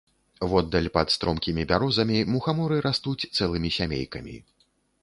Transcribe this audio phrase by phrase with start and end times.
[0.53, 4.35] Воддаль, пад стромкімі бярозамі, мухаморы растуць цэлымі сямейкамі.